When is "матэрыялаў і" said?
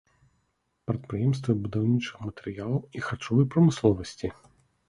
2.29-3.05